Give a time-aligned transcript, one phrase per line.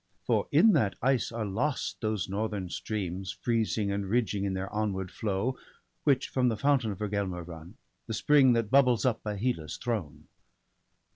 [0.25, 3.31] For in that ice are lost those northern streams.
[3.39, 5.59] Freezing and ridging in their onward flow,
[6.05, 7.75] Which from the fountain of Vergelmer run.
[8.07, 10.27] The spring that bubbles up by Hela's throne.